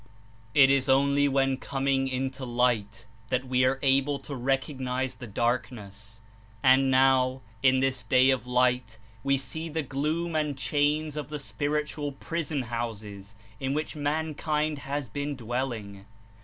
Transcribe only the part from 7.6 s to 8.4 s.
In this Day